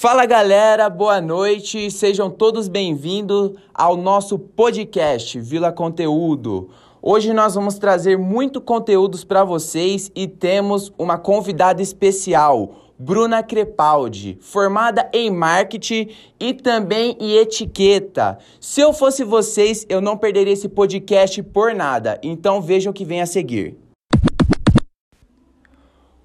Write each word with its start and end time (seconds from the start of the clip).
Fala 0.00 0.24
galera, 0.24 0.88
boa 0.88 1.20
noite, 1.20 1.90
sejam 1.90 2.30
todos 2.30 2.68
bem-vindos 2.68 3.52
ao 3.74 3.96
nosso 3.96 4.38
podcast 4.38 5.38
Vila 5.38 5.70
Conteúdo. 5.70 6.70
Hoje 7.02 7.34
nós 7.34 7.54
vamos 7.54 7.78
trazer 7.78 8.16
muito 8.18 8.60
conteúdos 8.60 9.24
para 9.24 9.44
vocês 9.44 10.10
e 10.14 10.26
temos 10.26 10.92
uma 10.98 11.18
convidada 11.18 11.82
especial, 11.82 12.89
Bruna 13.02 13.42
Crepaldi, 13.42 14.36
formada 14.42 15.08
em 15.14 15.30
marketing 15.30 16.10
e 16.38 16.52
também 16.52 17.16
em 17.18 17.38
etiqueta. 17.38 18.36
Se 18.60 18.82
eu 18.82 18.92
fosse 18.92 19.24
vocês, 19.24 19.86
eu 19.88 20.02
não 20.02 20.18
perderia 20.18 20.52
esse 20.52 20.68
podcast 20.68 21.42
por 21.44 21.74
nada. 21.74 22.20
Então 22.22 22.60
vejam 22.60 22.90
o 22.90 22.94
que 22.94 23.06
vem 23.06 23.22
a 23.22 23.26
seguir. 23.26 23.74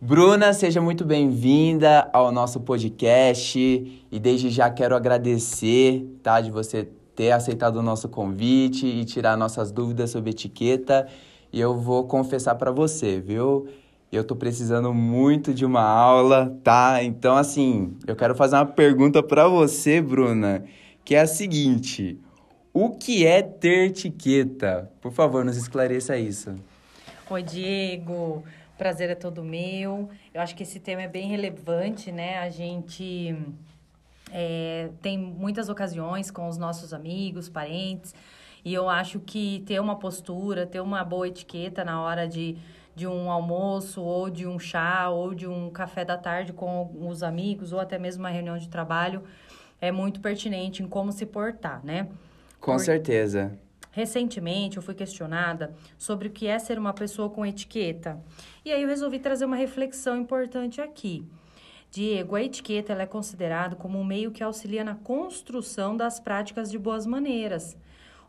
Bruna, 0.02 0.52
seja 0.52 0.82
muito 0.82 1.06
bem-vinda 1.06 2.10
ao 2.12 2.30
nosso 2.30 2.60
podcast 2.60 3.58
e 4.12 4.20
desde 4.20 4.50
já 4.50 4.70
quero 4.70 4.98
agradecer, 4.98 6.06
tá, 6.22 6.42
de 6.42 6.52
você 6.52 6.90
ter 7.16 7.32
aceitado 7.32 7.78
o 7.78 7.82
nosso 7.82 8.10
convite 8.10 8.86
e 8.86 9.06
tirar 9.06 9.38
nossas 9.38 9.72
dúvidas 9.72 10.12
sobre 10.12 10.32
etiqueta. 10.32 11.08
E 11.54 11.62
eu 11.62 11.74
vou 11.74 12.04
confessar 12.04 12.56
para 12.56 12.70
você, 12.70 13.22
viu? 13.22 13.66
Eu 14.16 14.24
tô 14.24 14.36
precisando 14.36 14.94
muito 14.94 15.54
de 15.54 15.66
uma 15.66 15.82
aula, 15.82 16.58
tá? 16.64 17.04
Então 17.04 17.36
assim, 17.36 17.98
eu 18.08 18.16
quero 18.16 18.36
fazer 18.36 18.56
uma 18.56 18.66
pergunta 18.66 19.22
para 19.22 19.48
você, 19.48 20.02
Bruna, 20.02 20.64
que 21.04 21.16
é 21.16 21.22
a 21.22 21.28
seguinte: 21.28 22.20
o 22.74 22.92
que 22.92 23.26
é 23.26 23.42
ter 23.42 23.88
etiqueta? 23.88 24.92
Por 25.02 25.12
favor, 25.12 25.44
nos 25.44 25.58
esclareça 25.58 26.18
isso. 26.18 26.56
Oi, 27.30 27.44
Diego 27.44 28.44
prazer 28.78 29.10
é 29.10 29.16
todo 29.16 29.44
meu. 29.44 30.10
Eu 30.34 30.42
acho 30.42 30.56
que 30.56 30.64
esse 30.64 30.80
tema 30.80 31.04
é 31.04 31.08
bem 31.08 31.28
relevante, 31.28 32.12
né? 32.12 32.40
A 32.40 32.50
gente 32.50 33.36
é, 34.32 34.90
tem 35.02 35.18
muitas 35.18 35.70
ocasiões 35.70 36.30
com 36.30 36.48
os 36.48 36.58
nossos 36.58 36.94
amigos, 36.94 37.50
parentes, 37.50 38.14
e 38.64 38.74
eu 38.74 38.90
acho 38.90 39.20
que 39.20 39.64
ter 39.66 39.80
uma 39.80 39.98
postura, 39.98 40.66
ter 40.66 40.80
uma 40.82 41.04
boa 41.04 41.28
etiqueta 41.28 41.86
na 41.86 42.02
hora 42.02 42.28
de, 42.28 42.58
de 42.96 43.06
um 43.06 43.30
almoço, 43.30 44.02
ou 44.02 44.30
de 44.30 44.48
um 44.48 44.58
chá, 44.58 45.10
ou 45.10 45.36
de 45.36 45.48
um 45.48 45.70
café 45.70 46.06
da 46.06 46.18
tarde 46.18 46.54
com 46.54 46.90
os 47.08 47.22
amigos, 47.22 47.74
ou 47.74 47.80
até 47.80 48.00
mesmo 48.00 48.24
uma 48.24 48.30
reunião 48.30 48.58
de 48.58 48.70
trabalho, 48.70 49.24
é 49.82 49.92
muito 49.92 50.22
pertinente 50.22 50.82
em 50.82 50.88
como 50.88 51.12
se 51.12 51.26
portar, 51.26 51.86
né? 51.86 52.08
Com 52.60 52.74
Por... 52.74 52.80
certeza. 52.80 53.60
Recentemente 53.92 54.76
eu 54.76 54.84
fui 54.84 54.94
questionada 54.94 55.74
sobre 55.98 56.28
o 56.28 56.32
que 56.32 56.48
é 56.48 56.60
ser 56.60 56.78
uma 56.78 56.94
pessoa 56.94 57.30
com 57.30 57.46
etiqueta. 57.46 58.20
E 58.66 58.72
aí 58.72 58.82
eu 58.82 58.90
resolvi 58.90 59.20
trazer 59.20 59.46
uma 59.46 59.56
reflexão 59.56 60.18
importante 60.18 60.82
aqui. 60.82 61.26
Diego, 61.92 62.36
a 62.36 62.44
etiqueta 62.44 62.92
ela 62.92 63.04
é 63.04 63.06
considerada 63.06 63.74
como 63.74 63.98
um 63.98 64.04
meio 64.04 64.32
que 64.32 64.44
auxilia 64.44 64.84
na 64.84 64.96
construção 64.96 65.96
das 65.96 66.20
práticas 66.20 66.70
de 66.70 66.78
boas 66.78 67.06
maneiras. 67.06 67.78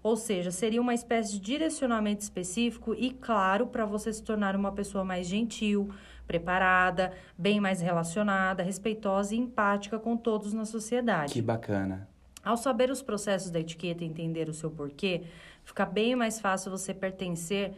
Ou 0.02 0.16
seja, 0.16 0.50
seria 0.50 0.80
uma 0.80 0.94
espécie 0.94 1.33
de 1.33 1.41
direcionamento 1.41 2.22
específico 2.22 2.94
e 2.94 3.11
claro 3.11 3.66
para 3.66 3.84
você 3.84 4.12
se 4.12 4.22
tornar 4.22 4.55
uma 4.55 4.72
pessoa 4.72 5.05
mais 5.05 5.27
gentil, 5.27 5.91
preparada, 6.27 7.12
bem 7.36 7.61
mais 7.61 7.80
relacionada, 7.80 8.62
respeitosa 8.62 9.34
e 9.34 9.39
empática 9.39 9.98
com 9.98 10.17
todos 10.17 10.52
na 10.52 10.64
sociedade. 10.64 11.33
Que 11.33 11.42
bacana. 11.42 12.08
Ao 12.44 12.56
saber 12.56 12.91
os 12.91 13.02
processos 13.02 13.50
da 13.50 13.58
etiqueta 13.58 14.05
e 14.05 14.06
entender 14.06 14.48
o 14.48 14.55
seu 14.55 14.70
porquê, 14.70 15.24
fica 15.64 15.84
bem 15.84 16.14
mais 16.14 16.39
fácil 16.39 16.70
você 16.70 16.94
pertencer, 16.94 17.72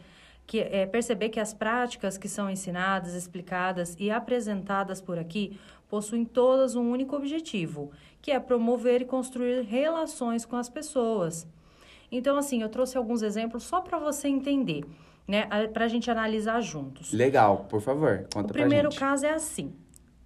que, 0.45 0.59
é, 0.59 0.85
perceber 0.85 1.29
que 1.29 1.39
as 1.39 1.53
práticas 1.53 2.17
que 2.17 2.27
são 2.27 2.49
ensinadas, 2.49 3.15
explicadas 3.15 3.95
e 3.99 4.11
apresentadas 4.11 5.01
por 5.01 5.17
aqui 5.17 5.59
possuem 5.89 6.23
todas 6.23 6.75
um 6.75 6.89
único 6.89 7.15
objetivo, 7.15 7.91
que 8.21 8.31
é 8.31 8.39
promover 8.39 9.01
e 9.01 9.05
construir 9.05 9.63
relações 9.63 10.45
com 10.45 10.55
as 10.55 10.69
pessoas. 10.69 11.47
Então, 12.11 12.37
assim, 12.37 12.61
eu 12.61 12.69
trouxe 12.69 12.97
alguns 12.97 13.21
exemplos 13.21 13.63
só 13.63 13.81
para 13.81 13.97
você 13.97 14.27
entender, 14.27 14.83
né? 15.27 15.45
Para 15.67 15.85
a 15.85 15.87
gente 15.87 16.09
analisar 16.09 16.61
juntos. 16.61 17.13
Legal, 17.13 17.65
por 17.69 17.81
favor, 17.81 18.27
conta 18.33 18.49
O 18.49 18.53
primeiro 18.53 18.89
caso 18.89 19.25
é 19.25 19.31
assim 19.31 19.73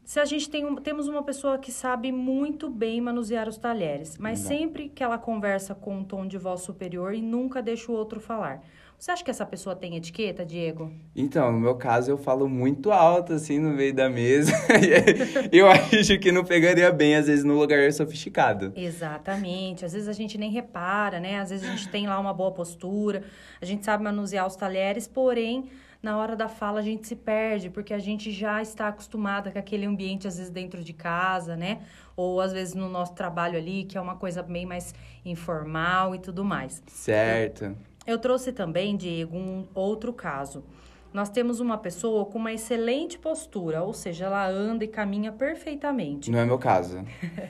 se 0.05 0.19
a 0.19 0.25
gente 0.25 0.49
tem 0.49 0.65
um, 0.65 0.75
temos 0.75 1.07
uma 1.07 1.23
pessoa 1.23 1.57
que 1.57 1.71
sabe 1.71 2.11
muito 2.11 2.69
bem 2.69 2.99
manusear 2.99 3.47
os 3.47 3.57
talheres, 3.57 4.17
mas 4.17 4.39
sempre 4.39 4.89
que 4.89 5.01
ela 5.01 5.17
conversa 5.17 5.73
com 5.73 5.97
um 5.97 6.03
tom 6.03 6.27
de 6.27 6.37
voz 6.37 6.61
superior 6.61 7.13
e 7.13 7.21
nunca 7.21 7.61
deixa 7.61 7.91
o 7.91 7.95
outro 7.95 8.19
falar. 8.19 8.61
Você 9.03 9.11
acha 9.11 9.21
que 9.21 9.29
essa 9.29 9.45
pessoa 9.45 9.75
tem 9.75 9.97
etiqueta, 9.97 10.45
Diego? 10.45 10.89
Então, 11.13 11.51
no 11.51 11.59
meu 11.59 11.75
caso, 11.75 12.09
eu 12.09 12.17
falo 12.17 12.47
muito 12.47 12.89
alto, 12.89 13.33
assim, 13.33 13.59
no 13.59 13.71
meio 13.71 13.93
da 13.93 14.09
mesa. 14.09 14.53
eu 15.51 15.67
acho 15.67 16.17
que 16.19 16.31
não 16.31 16.45
pegaria 16.45 16.89
bem, 16.89 17.17
às 17.17 17.27
vezes, 17.27 17.43
no 17.43 17.59
lugar 17.59 17.91
sofisticado. 17.91 18.71
Exatamente. 18.77 19.83
Às 19.83 19.91
vezes 19.91 20.07
a 20.07 20.13
gente 20.13 20.37
nem 20.37 20.49
repara, 20.49 21.19
né? 21.19 21.41
Às 21.41 21.49
vezes 21.49 21.67
a 21.67 21.71
gente 21.71 21.89
tem 21.89 22.07
lá 22.07 22.17
uma 22.17 22.33
boa 22.33 22.53
postura, 22.53 23.23
a 23.61 23.65
gente 23.65 23.83
sabe 23.83 24.05
manusear 24.05 24.47
os 24.47 24.55
talheres, 24.55 25.05
porém 25.05 25.69
na 26.03 26.17
hora 26.17 26.35
da 26.35 26.49
fala 26.49 26.81
a 26.81 26.83
gente 26.83 27.07
se 27.07 27.15
perde, 27.15 27.69
porque 27.69 27.93
a 27.93 27.99
gente 27.99 28.29
já 28.29 28.61
está 28.61 28.89
acostumada 28.89 29.49
com 29.49 29.57
aquele 29.57 29.85
ambiente, 29.85 30.27
às 30.27 30.37
vezes, 30.37 30.51
dentro 30.51 30.83
de 30.83 30.91
casa, 30.91 31.55
né? 31.55 31.79
Ou 32.13 32.41
às 32.41 32.51
vezes 32.51 32.75
no 32.75 32.89
nosso 32.89 33.13
trabalho 33.13 33.57
ali, 33.57 33.85
que 33.85 33.97
é 33.97 34.01
uma 34.01 34.17
coisa 34.17 34.43
bem 34.43 34.65
mais 34.65 34.93
informal 35.23 36.13
e 36.13 36.19
tudo 36.19 36.43
mais. 36.43 36.83
Certo. 36.87 37.63
Eu, 37.63 37.75
eu 38.05 38.17
trouxe 38.17 38.51
também, 38.51 38.95
Diego, 38.95 39.37
um 39.37 39.67
outro 39.73 40.13
caso 40.13 40.63
nós 41.13 41.29
temos 41.29 41.59
uma 41.59 41.77
pessoa 41.77 42.25
com 42.25 42.39
uma 42.39 42.51
excelente 42.51 43.19
postura, 43.19 43.83
ou 43.83 43.93
seja, 43.93 44.25
ela 44.25 44.47
anda 44.49 44.83
e 44.83 44.87
caminha 44.87 45.31
perfeitamente. 45.31 46.31
Não 46.31 46.39
é 46.39 46.45
meu 46.45 46.57
caso. 46.57 47.05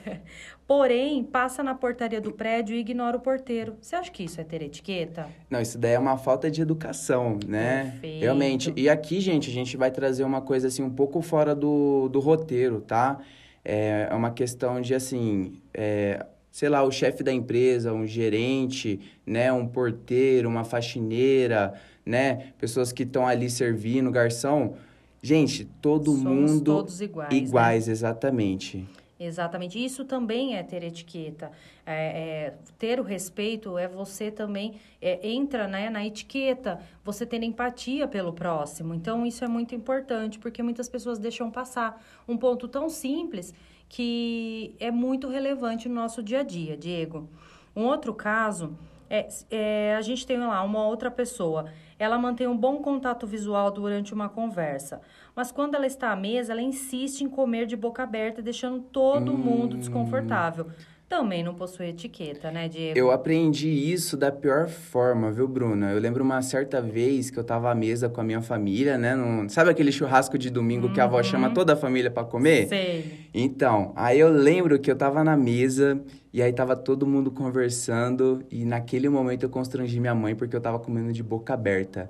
Porém, 0.66 1.24
passa 1.24 1.62
na 1.62 1.74
portaria 1.74 2.20
do 2.20 2.30
prédio 2.30 2.76
e 2.76 2.80
ignora 2.80 3.16
o 3.16 3.20
porteiro. 3.20 3.76
Você 3.80 3.96
acha 3.96 4.10
que 4.10 4.24
isso 4.24 4.40
é 4.40 4.44
ter 4.44 4.62
etiqueta? 4.62 5.28
Não, 5.48 5.60
isso 5.60 5.78
daí 5.78 5.92
é 5.92 5.98
uma 5.98 6.18
falta 6.18 6.50
de 6.50 6.60
educação, 6.60 7.38
né? 7.46 7.90
Perfeito. 7.92 8.20
Realmente. 8.22 8.72
E 8.76 8.88
aqui, 8.88 9.20
gente, 9.20 9.50
a 9.50 9.52
gente 9.52 9.76
vai 9.76 9.90
trazer 9.90 10.24
uma 10.24 10.42
coisa 10.42 10.68
assim 10.68 10.82
um 10.82 10.90
pouco 10.90 11.20
fora 11.22 11.54
do, 11.54 12.08
do 12.10 12.20
roteiro, 12.20 12.80
tá? 12.82 13.18
É, 13.64 14.08
é 14.10 14.14
uma 14.14 14.30
questão 14.30 14.80
de 14.80 14.94
assim. 14.94 15.54
É, 15.72 16.24
sei 16.54 16.68
lá, 16.68 16.84
o 16.84 16.90
chefe 16.92 17.24
da 17.24 17.32
empresa, 17.32 17.92
um 17.92 18.06
gerente, 18.06 19.00
né, 19.26 19.52
um 19.52 19.66
porteiro, 19.66 20.48
uma 20.48 20.62
faxineira, 20.62 21.74
né? 22.06 22.52
Pessoas 22.60 22.92
que 22.92 23.02
estão 23.02 23.26
ali 23.26 23.50
servindo, 23.50 24.08
garçom. 24.08 24.76
Gente, 25.20 25.64
todo 25.82 26.12
Somos 26.12 26.52
mundo 26.52 26.64
todos 26.64 27.00
iguais. 27.00 27.32
Né? 27.32 27.36
Iguais, 27.38 27.86
né? 27.88 27.92
exatamente. 27.92 28.86
Exatamente. 29.18 29.82
Isso 29.82 30.04
também 30.04 30.56
é 30.56 30.62
ter 30.62 30.82
etiqueta. 30.82 31.52
É, 31.86 31.94
é, 31.94 32.54
ter 32.78 32.98
o 32.98 33.02
respeito 33.02 33.78
é 33.78 33.86
você 33.86 34.30
também 34.30 34.74
é, 35.00 35.26
entra 35.28 35.68
né, 35.68 35.88
na 35.88 36.04
etiqueta, 36.04 36.80
você 37.04 37.24
ter 37.24 37.42
empatia 37.42 38.08
pelo 38.08 38.32
próximo. 38.32 38.92
Então, 38.92 39.24
isso 39.24 39.44
é 39.44 39.48
muito 39.48 39.74
importante, 39.74 40.38
porque 40.38 40.62
muitas 40.62 40.88
pessoas 40.88 41.18
deixam 41.18 41.50
passar 41.50 42.02
um 42.26 42.36
ponto 42.36 42.66
tão 42.66 42.88
simples 42.88 43.54
que 43.88 44.74
é 44.80 44.90
muito 44.90 45.28
relevante 45.28 45.88
no 45.88 45.94
nosso 45.94 46.22
dia 46.22 46.40
a 46.40 46.42
dia, 46.42 46.76
Diego. 46.76 47.28
Um 47.76 47.84
outro 47.84 48.12
caso 48.14 48.76
é, 49.08 49.28
é, 49.50 49.94
a 49.96 50.00
gente 50.00 50.26
tem 50.26 50.38
lá 50.38 50.62
uma 50.62 50.86
outra 50.86 51.10
pessoa, 51.10 51.66
ela 51.98 52.18
mantém 52.18 52.48
um 52.48 52.56
bom 52.56 52.78
contato 52.78 53.26
visual 53.26 53.70
durante 53.70 54.12
uma 54.12 54.28
conversa, 54.28 55.00
mas 55.34 55.50
quando 55.50 55.74
ela 55.74 55.86
está 55.86 56.12
à 56.12 56.16
mesa, 56.16 56.52
ela 56.52 56.62
insiste 56.62 57.22
em 57.22 57.28
comer 57.28 57.66
de 57.66 57.76
boca 57.76 58.02
aberta, 58.02 58.40
deixando 58.40 58.80
todo 58.80 59.32
hum... 59.32 59.36
mundo 59.36 59.76
desconfortável. 59.76 60.66
Também 61.08 61.44
não 61.44 61.54
possui 61.54 61.88
etiqueta, 61.88 62.50
né, 62.50 62.66
Diego? 62.66 62.98
Eu 62.98 63.10
aprendi 63.10 63.68
isso 63.68 64.16
da 64.16 64.32
pior 64.32 64.68
forma, 64.68 65.30
viu, 65.30 65.46
Bruna? 65.46 65.92
Eu 65.92 66.00
lembro 66.00 66.24
uma 66.24 66.40
certa 66.40 66.80
vez 66.80 67.30
que 67.30 67.38
eu 67.38 67.44
tava 67.44 67.70
à 67.70 67.74
mesa 67.74 68.08
com 68.08 68.20
a 68.20 68.24
minha 68.24 68.40
família, 68.40 68.96
né? 68.96 69.14
Num... 69.14 69.48
Sabe 69.48 69.70
aquele 69.70 69.92
churrasco 69.92 70.38
de 70.38 70.48
domingo 70.48 70.86
uhum. 70.86 70.92
que 70.94 71.00
a 71.00 71.04
avó 71.04 71.22
chama 71.22 71.48
uhum. 71.48 71.54
toda 71.54 71.74
a 71.74 71.76
família 71.76 72.10
para 72.10 72.24
comer? 72.24 72.68
Sei. 72.68 73.28
Então, 73.34 73.92
aí 73.94 74.18
eu 74.18 74.30
lembro 74.30 74.78
que 74.78 74.90
eu 74.90 74.96
tava 74.96 75.22
na 75.22 75.36
mesa 75.36 76.00
e 76.32 76.42
aí 76.42 76.52
tava 76.52 76.74
todo 76.74 77.06
mundo 77.06 77.30
conversando 77.30 78.42
e 78.50 78.64
naquele 78.64 79.08
momento 79.08 79.42
eu 79.42 79.50
constrangi 79.50 80.00
minha 80.00 80.14
mãe 80.14 80.34
porque 80.34 80.56
eu 80.56 80.60
tava 80.60 80.78
comendo 80.78 81.12
de 81.12 81.22
boca 81.22 81.52
aberta. 81.52 82.08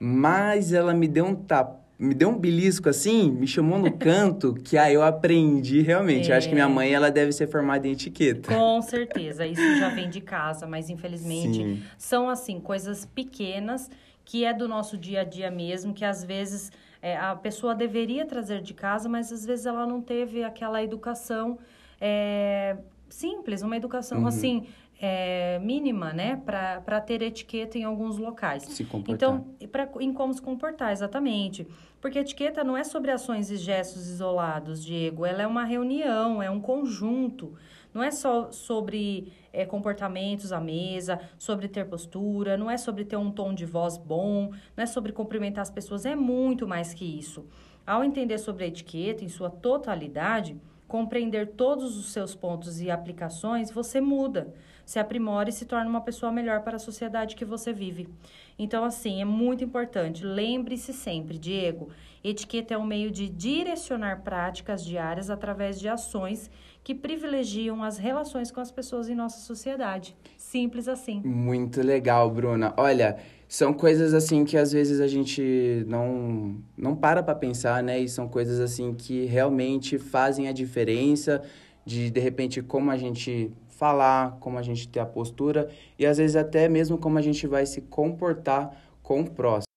Mas 0.00 0.72
ela 0.72 0.92
me 0.92 1.06
deu 1.06 1.24
um 1.24 1.34
tapa 1.34 1.81
me 2.02 2.14
deu 2.14 2.30
um 2.30 2.38
belisco 2.38 2.88
assim, 2.88 3.30
me 3.30 3.46
chamou 3.46 3.78
no 3.78 3.92
canto, 3.96 4.54
que 4.64 4.76
aí 4.76 4.94
eu 4.94 5.04
aprendi 5.04 5.80
realmente. 5.82 6.30
É. 6.30 6.34
Eu 6.34 6.38
acho 6.38 6.48
que 6.48 6.54
minha 6.54 6.66
é. 6.66 6.68
mãe, 6.68 6.92
ela 6.92 7.10
deve 7.10 7.30
ser 7.30 7.46
formada 7.46 7.86
em 7.86 7.92
etiqueta. 7.92 8.52
Com 8.52 8.82
certeza, 8.82 9.46
isso 9.46 9.78
já 9.78 9.88
vem 9.88 10.10
de 10.10 10.20
casa, 10.20 10.66
mas 10.66 10.90
infelizmente 10.90 11.58
Sim. 11.58 11.82
são 11.96 12.28
assim, 12.28 12.58
coisas 12.58 13.06
pequenas 13.06 13.88
que 14.24 14.44
é 14.44 14.52
do 14.52 14.66
nosso 14.66 14.98
dia 14.98 15.20
a 15.20 15.24
dia 15.24 15.50
mesmo, 15.50 15.94
que 15.94 16.04
às 16.04 16.24
vezes 16.24 16.72
é, 17.00 17.16
a 17.16 17.36
pessoa 17.36 17.74
deveria 17.74 18.26
trazer 18.26 18.60
de 18.62 18.74
casa, 18.74 19.08
mas 19.08 19.32
às 19.32 19.44
vezes 19.46 19.66
ela 19.66 19.86
não 19.86 20.00
teve 20.00 20.42
aquela 20.42 20.82
educação 20.82 21.58
é, 22.00 22.76
simples, 23.08 23.62
uma 23.62 23.76
educação 23.76 24.20
uhum. 24.20 24.26
assim 24.26 24.66
é, 25.04 25.58
mínima, 25.58 26.12
né, 26.12 26.40
para 26.46 27.00
ter 27.00 27.22
etiqueta 27.22 27.76
em 27.76 27.82
alguns 27.82 28.18
locais. 28.18 28.62
Se 28.62 28.84
comportar. 28.84 29.14
Então, 29.14 29.44
pra, 29.66 29.88
em 29.98 30.12
como 30.12 30.32
se 30.32 30.40
comportar, 30.40 30.92
exatamente. 30.92 31.66
Porque 32.00 32.20
etiqueta 32.20 32.62
não 32.62 32.76
é 32.76 32.84
sobre 32.84 33.10
ações 33.10 33.50
e 33.50 33.56
gestos 33.56 34.06
isolados, 34.06 34.84
Diego. 34.84 35.26
Ela 35.26 35.42
é 35.42 35.46
uma 35.46 35.64
reunião, 35.64 36.40
é 36.40 36.48
um 36.48 36.60
conjunto. 36.60 37.52
Não 37.92 38.00
é 38.00 38.12
só 38.12 38.52
sobre 38.52 39.32
é, 39.52 39.66
comportamentos 39.66 40.52
à 40.52 40.60
mesa, 40.60 41.18
sobre 41.36 41.66
ter 41.66 41.84
postura, 41.84 42.56
não 42.56 42.70
é 42.70 42.78
sobre 42.78 43.04
ter 43.04 43.16
um 43.16 43.30
tom 43.30 43.52
de 43.52 43.66
voz 43.66 43.98
bom, 43.98 44.52
não 44.76 44.84
é 44.84 44.86
sobre 44.86 45.10
cumprimentar 45.10 45.62
as 45.62 45.70
pessoas, 45.70 46.06
é 46.06 46.14
muito 46.14 46.66
mais 46.66 46.94
que 46.94 47.04
isso. 47.04 47.44
Ao 47.84 48.04
entender 48.04 48.38
sobre 48.38 48.64
a 48.64 48.68
etiqueta 48.68 49.24
em 49.24 49.28
sua 49.28 49.50
totalidade, 49.50 50.56
compreender 50.92 51.52
todos 51.52 51.96
os 51.96 52.12
seus 52.12 52.34
pontos 52.34 52.78
e 52.82 52.90
aplicações, 52.90 53.70
você 53.70 53.98
muda 53.98 54.52
se 54.84 54.98
aprimora 54.98 55.48
e 55.48 55.52
se 55.52 55.64
torna 55.64 55.88
uma 55.88 56.02
pessoa 56.02 56.30
melhor 56.30 56.60
para 56.60 56.76
a 56.76 56.78
sociedade 56.78 57.34
que 57.34 57.46
você 57.46 57.72
vive. 57.72 58.10
Então, 58.58 58.84
assim, 58.84 59.22
é 59.22 59.24
muito 59.24 59.64
importante. 59.64 60.22
Lembre-se 60.22 60.92
sempre, 60.92 61.38
Diego, 61.38 61.88
etiqueta 62.30 62.74
é 62.74 62.78
um 62.78 62.84
meio 62.84 63.10
de 63.10 63.28
direcionar 63.28 64.22
práticas 64.22 64.84
diárias 64.84 65.30
através 65.30 65.78
de 65.80 65.88
ações 65.88 66.50
que 66.84 66.94
privilegiam 66.94 67.82
as 67.82 67.98
relações 67.98 68.50
com 68.50 68.60
as 68.60 68.70
pessoas 68.70 69.08
em 69.08 69.14
nossa 69.14 69.38
sociedade. 69.40 70.16
Simples 70.36 70.88
assim. 70.88 71.20
Muito 71.24 71.80
legal, 71.80 72.30
Bruna. 72.30 72.74
Olha, 72.76 73.16
são 73.48 73.72
coisas 73.72 74.14
assim 74.14 74.44
que 74.44 74.56
às 74.56 74.72
vezes 74.72 75.00
a 75.00 75.06
gente 75.06 75.84
não 75.86 76.56
não 76.76 76.96
para 76.96 77.22
para 77.22 77.34
pensar, 77.34 77.82
né? 77.82 78.00
E 78.00 78.08
são 78.08 78.28
coisas 78.28 78.60
assim 78.60 78.94
que 78.94 79.24
realmente 79.26 79.98
fazem 79.98 80.48
a 80.48 80.52
diferença 80.52 81.42
de 81.84 82.10
de 82.10 82.20
repente 82.20 82.62
como 82.62 82.90
a 82.90 82.96
gente 82.96 83.52
falar, 83.68 84.36
como 84.40 84.58
a 84.58 84.62
gente 84.62 84.88
ter 84.88 85.00
a 85.00 85.06
postura 85.06 85.68
e 85.98 86.06
às 86.06 86.18
vezes 86.18 86.36
até 86.36 86.68
mesmo 86.68 86.98
como 86.98 87.18
a 87.18 87.22
gente 87.22 87.46
vai 87.46 87.66
se 87.66 87.80
comportar 87.80 88.70
com 89.02 89.20
o 89.20 89.30
próximo. 89.30 89.71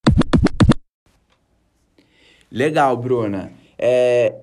Legal, 2.50 2.96
Bruna. 2.96 3.50
É, 3.78 4.34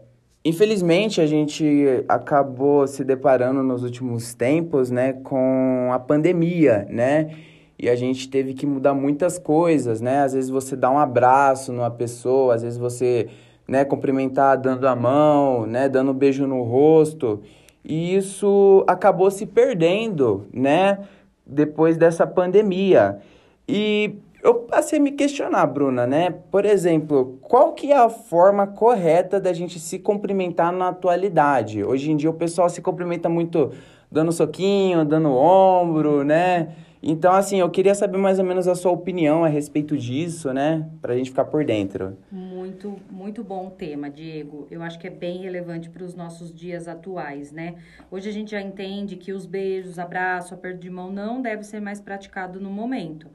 infelizmente 0.43 1.21
a 1.21 1.25
gente 1.25 2.03
acabou 2.07 2.85
se 2.87 3.03
deparando 3.03 3.63
nos 3.63 3.83
últimos 3.83 4.33
tempos, 4.33 4.91
né, 4.91 5.13
com 5.13 5.89
a 5.91 5.99
pandemia, 5.99 6.85
né? 6.89 7.35
E 7.79 7.89
a 7.89 7.95
gente 7.95 8.29
teve 8.29 8.53
que 8.53 8.65
mudar 8.65 8.93
muitas 8.93 9.37
coisas, 9.37 9.99
né? 9.99 10.21
Às 10.21 10.33
vezes 10.33 10.49
você 10.49 10.75
dá 10.75 10.89
um 10.89 10.97
abraço 10.97 11.73
numa 11.73 11.91
pessoa, 11.91 12.55
às 12.55 12.61
vezes 12.61 12.77
você, 12.77 13.27
né, 13.67 13.83
cumprimentar 13.83 14.57
dando 14.57 14.87
a 14.87 14.95
mão, 14.95 15.65
né, 15.65 15.89
dando 15.89 16.11
um 16.11 16.13
beijo 16.13 16.45
no 16.45 16.61
rosto. 16.63 17.41
E 17.83 18.15
isso 18.15 18.83
acabou 18.87 19.29
se 19.29 19.45
perdendo, 19.45 20.45
né? 20.53 20.99
Depois 21.45 21.97
dessa 21.97 22.25
pandemia. 22.25 23.19
E 23.67 24.15
eu 24.43 24.55
passei 24.55 24.99
a 24.99 25.01
me 25.01 25.11
questionar, 25.11 25.65
Bruna, 25.67 26.05
né? 26.05 26.29
Por 26.51 26.65
exemplo, 26.65 27.39
qual 27.41 27.71
que 27.71 27.93
é 27.93 27.97
a 27.97 28.09
forma 28.09 28.67
correta 28.67 29.39
da 29.39 29.53
gente 29.53 29.79
se 29.79 29.97
cumprimentar 29.97 30.71
na 30.73 30.89
atualidade? 30.89 31.81
Hoje 31.81 32.11
em 32.11 32.17
dia 32.17 32.29
o 32.29 32.33
pessoal 32.33 32.69
se 32.69 32.81
cumprimenta 32.81 33.29
muito 33.29 33.71
dando 34.11 34.33
soquinho, 34.33 35.05
dando 35.05 35.29
ombro, 35.29 36.25
né? 36.25 36.75
Então, 37.05 37.33
assim, 37.33 37.59
eu 37.59 37.69
queria 37.69 37.93
saber 37.93 38.17
mais 38.17 38.39
ou 38.39 38.45
menos 38.45 38.65
a 38.65 38.75
sua 38.75 38.91
opinião 38.91 39.43
a 39.43 39.49
respeito 39.49 39.97
disso, 39.97 40.53
né? 40.53 40.89
Pra 41.01 41.15
gente 41.15 41.31
ficar 41.31 41.43
por 41.45 41.65
dentro. 41.65 42.17
Muito, 42.31 42.97
muito 43.11 43.43
bom 43.43 43.69
tema, 43.69 44.09
Diego. 44.09 44.67
Eu 44.71 44.81
acho 44.81 44.97
que 44.97 45.07
é 45.07 45.09
bem 45.09 45.41
relevante 45.41 45.89
para 45.89 46.03
os 46.03 46.15
nossos 46.15 46.53
dias 46.53 46.87
atuais, 46.87 47.51
né? 47.51 47.75
Hoje 48.09 48.29
a 48.29 48.31
gente 48.31 48.51
já 48.51 48.61
entende 48.61 49.17
que 49.17 49.33
os 49.33 49.45
beijos, 49.45 49.99
aperto 49.99 50.79
de 50.79 50.89
mão 50.89 51.11
não 51.11 51.41
deve 51.41 51.63
ser 51.63 51.81
mais 51.81 51.99
praticado 51.99 52.59
no 52.59 52.69
momento. 52.69 53.27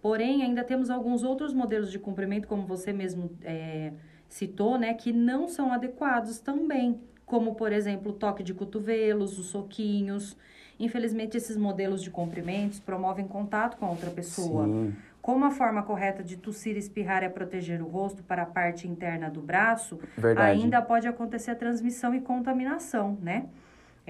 Porém, 0.00 0.42
ainda 0.42 0.62
temos 0.62 0.90
alguns 0.90 1.22
outros 1.22 1.52
modelos 1.52 1.90
de 1.90 1.98
cumprimento, 1.98 2.46
como 2.46 2.66
você 2.66 2.92
mesmo 2.92 3.30
é, 3.42 3.92
citou, 4.28 4.78
né? 4.78 4.94
Que 4.94 5.12
não 5.12 5.48
são 5.48 5.72
adequados 5.72 6.38
também. 6.38 7.00
Como, 7.26 7.54
por 7.54 7.72
exemplo, 7.72 8.12
o 8.12 8.14
toque 8.14 8.42
de 8.42 8.54
cotovelos, 8.54 9.38
os 9.38 9.46
soquinhos 9.46 10.36
Infelizmente, 10.78 11.36
esses 11.36 11.56
modelos 11.56 12.02
de 12.02 12.10
cumprimentos 12.10 12.78
promovem 12.78 13.26
contato 13.26 13.76
com 13.76 13.86
a 13.86 13.90
outra 13.90 14.10
pessoa. 14.10 14.64
Sim. 14.64 14.94
Como 15.20 15.44
a 15.44 15.50
forma 15.50 15.82
correta 15.82 16.22
de 16.22 16.36
tossir 16.36 16.76
e 16.76 16.78
espirrar 16.78 17.24
é 17.24 17.28
proteger 17.28 17.82
o 17.82 17.88
rosto 17.88 18.22
para 18.22 18.42
a 18.42 18.46
parte 18.46 18.86
interna 18.86 19.28
do 19.28 19.42
braço, 19.42 19.98
Verdade. 20.16 20.62
ainda 20.62 20.80
pode 20.80 21.08
acontecer 21.08 21.50
a 21.50 21.56
transmissão 21.56 22.14
e 22.14 22.20
contaminação, 22.20 23.18
né? 23.20 23.46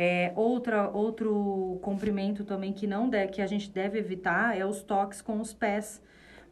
É, 0.00 0.30
outra, 0.36 0.88
outro 0.90 1.80
comprimento 1.82 2.44
também 2.44 2.72
que 2.72 2.86
não 2.86 3.08
deve, 3.08 3.32
que 3.32 3.42
a 3.42 3.48
gente 3.48 3.68
deve 3.68 3.98
evitar 3.98 4.56
é 4.56 4.64
os 4.64 4.80
toques 4.80 5.20
com 5.20 5.40
os 5.40 5.52
pés. 5.52 6.00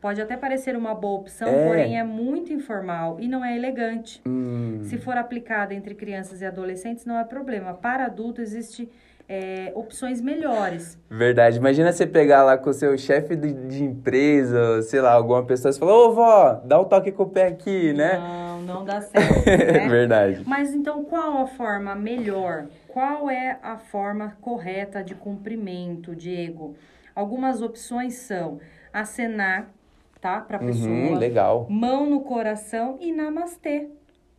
Pode 0.00 0.20
até 0.20 0.36
parecer 0.36 0.76
uma 0.76 0.92
boa 0.96 1.20
opção, 1.20 1.46
é. 1.48 1.64
porém 1.64 1.96
é 1.96 2.02
muito 2.02 2.52
informal 2.52 3.18
e 3.20 3.28
não 3.28 3.44
é 3.44 3.56
elegante. 3.56 4.20
Hum. 4.26 4.80
Se 4.82 4.98
for 4.98 5.16
aplicada 5.16 5.72
entre 5.72 5.94
crianças 5.94 6.40
e 6.40 6.44
adolescentes, 6.44 7.06
não 7.06 7.20
é 7.20 7.22
problema. 7.22 7.72
Para 7.72 8.06
adulto, 8.06 8.42
existe 8.42 8.90
é, 9.28 9.70
opções 9.76 10.20
melhores. 10.20 10.98
Verdade. 11.08 11.58
Imagina 11.58 11.92
você 11.92 12.04
pegar 12.04 12.42
lá 12.42 12.58
com 12.58 12.70
o 12.70 12.74
seu 12.74 12.98
chefe 12.98 13.36
de, 13.36 13.52
de 13.52 13.84
empresa, 13.84 14.82
sei 14.82 15.00
lá, 15.00 15.12
alguma 15.12 15.44
pessoa 15.44 15.72
e 15.72 15.78
falar, 15.78 15.94
ô 15.94 16.12
vó, 16.12 16.60
dá 16.64 16.80
o 16.80 16.82
um 16.82 16.84
toque 16.84 17.12
com 17.12 17.22
o 17.22 17.30
pé 17.30 17.46
aqui, 17.46 17.92
né? 17.92 18.18
Não, 18.18 18.62
não 18.62 18.84
dá 18.84 19.00
certo. 19.00 19.46
né? 19.46 19.86
Verdade. 19.88 20.42
Mas 20.44 20.74
então 20.74 21.04
qual 21.04 21.42
a 21.42 21.46
forma 21.46 21.94
melhor? 21.94 22.66
Qual 22.96 23.28
é 23.28 23.58
a 23.62 23.76
forma 23.76 24.38
correta 24.40 25.04
de 25.04 25.14
cumprimento, 25.14 26.16
Diego? 26.16 26.74
Algumas 27.14 27.60
opções 27.60 28.14
são 28.14 28.58
acenar, 28.90 29.70
tá? 30.18 30.40
Pra 30.40 30.58
uhum, 30.58 30.66
pessoa. 30.66 30.90
Uhum, 30.90 31.14
legal. 31.14 31.66
Mão 31.68 32.08
no 32.08 32.22
coração 32.22 32.96
e 32.98 33.12
namastê. 33.12 33.90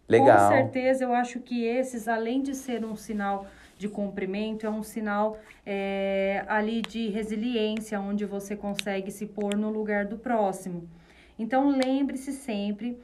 Legal. 0.10 0.50
Com 0.50 0.56
certeza, 0.56 1.04
eu 1.04 1.14
acho 1.14 1.40
que 1.40 1.66
esses, 1.66 2.08
além 2.08 2.42
de 2.42 2.56
ser 2.56 2.84
um 2.84 2.96
sinal 2.96 3.46
de 3.78 3.88
comprimento, 3.88 4.66
é 4.66 4.72
um 4.72 4.82
sinal 4.82 5.38
é, 5.64 6.44
ali 6.48 6.82
de 6.82 7.10
resiliência, 7.10 8.00
onde 8.00 8.26
você 8.26 8.56
consegue 8.56 9.12
se 9.12 9.28
pôr 9.28 9.56
no 9.56 9.70
lugar 9.70 10.06
do 10.06 10.18
próximo. 10.18 10.90
Então, 11.38 11.70
lembre-se 11.70 12.34
sempre 12.34 12.98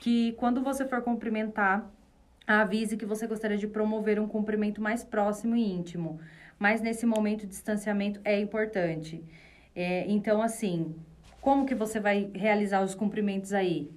que 0.00 0.32
quando 0.32 0.60
você 0.60 0.84
for 0.84 1.02
cumprimentar, 1.02 1.88
avise 2.56 2.96
que 2.96 3.04
você 3.04 3.26
gostaria 3.26 3.58
de 3.58 3.66
promover 3.66 4.18
um 4.18 4.26
cumprimento 4.26 4.80
mais 4.80 5.04
próximo 5.04 5.54
e 5.54 5.70
íntimo. 5.70 6.18
Mas 6.58 6.80
nesse 6.80 7.04
momento, 7.04 7.42
o 7.44 7.46
distanciamento 7.46 8.20
é 8.24 8.40
importante. 8.40 9.22
É, 9.76 10.10
então, 10.10 10.40
assim, 10.40 10.94
como 11.42 11.66
que 11.66 11.74
você 11.74 12.00
vai 12.00 12.30
realizar 12.34 12.82
os 12.82 12.94
cumprimentos 12.94 13.52
aí? 13.52 13.90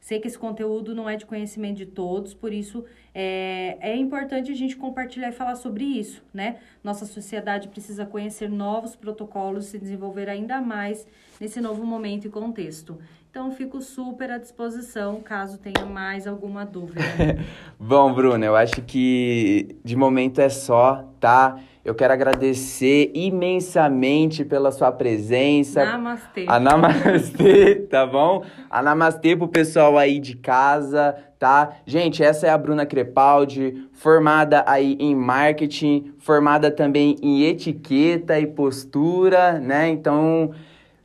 Sei 0.00 0.20
que 0.20 0.28
esse 0.28 0.38
conteúdo 0.38 0.94
não 0.94 1.10
é 1.10 1.16
de 1.16 1.26
conhecimento 1.26 1.78
de 1.78 1.86
todos, 1.86 2.32
por 2.32 2.52
isso 2.52 2.84
é, 3.12 3.76
é 3.80 3.96
importante 3.96 4.52
a 4.52 4.54
gente 4.54 4.76
compartilhar 4.76 5.30
e 5.30 5.32
falar 5.32 5.56
sobre 5.56 5.84
isso, 5.84 6.22
né? 6.32 6.60
Nossa 6.84 7.04
sociedade 7.04 7.66
precisa 7.66 8.06
conhecer 8.06 8.48
novos 8.48 8.94
protocolos, 8.94 9.66
se 9.66 9.80
desenvolver 9.80 10.28
ainda 10.28 10.60
mais 10.60 11.08
nesse 11.40 11.60
novo 11.60 11.84
momento 11.84 12.28
e 12.28 12.30
contexto. 12.30 13.00
Então, 13.36 13.50
fico 13.50 13.82
super 13.82 14.30
à 14.30 14.38
disposição 14.38 15.20
caso 15.20 15.58
tenha 15.58 15.84
mais 15.84 16.26
alguma 16.26 16.64
dúvida. 16.64 17.02
Bom, 17.78 18.14
Bruna, 18.14 18.46
eu 18.46 18.56
acho 18.56 18.80
que 18.80 19.76
de 19.84 19.94
momento 19.94 20.40
é 20.40 20.48
só, 20.48 21.04
tá? 21.20 21.58
Eu 21.84 21.94
quero 21.94 22.14
agradecer 22.14 23.12
imensamente 23.14 24.42
pela 24.42 24.72
sua 24.72 24.90
presença. 24.90 25.84
Namastê. 25.84 26.46
A 26.48 26.58
namastê, 26.58 27.74
tá 27.90 28.06
bom? 28.06 28.42
A 28.70 28.82
namastê 28.82 29.36
pro 29.36 29.48
pessoal 29.48 29.98
aí 29.98 30.18
de 30.18 30.34
casa, 30.34 31.14
tá? 31.38 31.74
Gente, 31.84 32.24
essa 32.24 32.46
é 32.46 32.50
a 32.50 32.56
Bruna 32.56 32.86
Crepaldi, 32.86 33.86
formada 33.92 34.64
aí 34.66 34.96
em 34.98 35.14
marketing, 35.14 36.14
formada 36.18 36.70
também 36.70 37.16
em 37.22 37.42
etiqueta 37.42 38.40
e 38.40 38.46
postura, 38.46 39.60
né? 39.60 39.90
Então, 39.90 40.54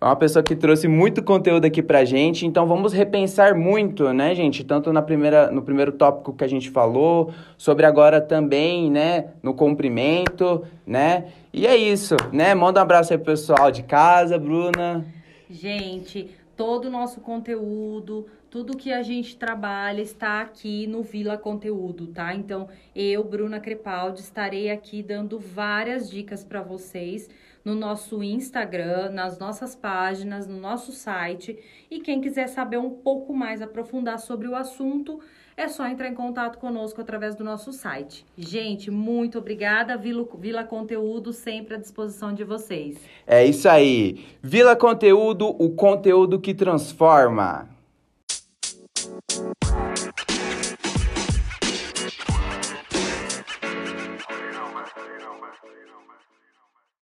é 0.02 0.06
uma 0.06 0.16
pessoa 0.16 0.42
que 0.42 0.56
trouxe 0.56 0.88
muito 0.88 1.22
conteúdo 1.22 1.66
aqui 1.66 1.84
pra 1.84 2.04
gente, 2.04 2.44
então 2.48 2.66
vamos 2.66 2.92
repensar 2.92 3.56
muito, 3.56 4.12
né, 4.12 4.34
gente? 4.34 4.64
Tanto 4.64 4.92
na 4.92 5.00
primeira, 5.00 5.52
no 5.52 5.62
primeiro 5.62 5.92
tópico 5.92 6.34
que 6.34 6.44
a 6.44 6.48
gente 6.48 6.72
falou, 6.72 7.32
sobre 7.56 7.86
agora 7.86 8.20
também, 8.20 8.90
né, 8.90 9.28
no 9.44 9.54
cumprimento, 9.54 10.66
né? 10.88 11.26
E 11.54 11.68
é 11.68 11.78
isso, 11.78 12.16
né? 12.34 12.56
Manda 12.56 12.80
um 12.80 12.84
abraço 12.84 13.14
aí 13.14 13.20
pro 13.20 13.28
pessoal 13.28 13.70
de 13.70 13.84
casa, 13.84 14.40
Bruna. 14.40 15.06
Gente, 15.48 16.32
todo 16.58 16.86
o 16.86 16.90
nosso 16.90 17.22
conteúdo, 17.22 18.26
tudo 18.50 18.76
que 18.76 18.92
a 18.92 19.04
gente 19.04 19.38
trabalha 19.38 20.02
está 20.02 20.42
aqui 20.42 20.88
no 20.88 21.04
Vila 21.04 21.38
Conteúdo, 21.38 22.08
tá? 22.08 22.34
Então, 22.34 22.68
eu, 22.96 23.24
Bruna 23.24 23.60
Crepaldi, 23.60 24.22
estarei 24.22 24.72
aqui 24.72 25.04
dando 25.04 25.38
várias 25.38 26.10
dicas 26.10 26.44
para 26.44 26.64
vocês 26.64 27.30
no 27.64 27.76
nosso 27.76 28.24
Instagram, 28.24 29.12
nas 29.12 29.38
nossas 29.38 29.76
páginas, 29.76 30.48
no 30.48 30.58
nosso 30.58 30.92
site. 30.92 31.58
E 31.90 32.00
quem 32.00 32.22
quiser 32.22 32.48
saber 32.48 32.78
um 32.78 32.90
pouco 32.90 33.34
mais, 33.34 33.62
aprofundar 33.62 34.20
sobre 34.20 34.48
o 34.48 34.56
assunto, 34.56 35.20
é 35.56 35.68
só 35.68 35.86
entrar 35.88 36.08
em 36.08 36.16
contato 36.16 36.58
conosco 36.58 37.02
através 37.02 37.36
do 37.36 37.44
nosso 37.44 37.72
site. 37.72 38.26
Gente, 38.38 38.90
muito 38.90 39.38
obrigada. 39.38 39.98
Vila, 39.98 40.28
Vila 40.40 40.64
Conteúdo 40.64 41.32
sempre 41.34 41.76
à 41.76 41.78
disposição 41.78 42.34
de 42.34 42.44
vocês. 42.44 42.98
É 43.28 43.46
isso 43.46 43.70
aí. 43.70 44.26
Vila 44.42 44.76
Conteúdo, 44.76 45.48
o 45.48 45.70
conteúdo 45.72 46.40
que 46.40 46.54
transforma. 46.54 47.70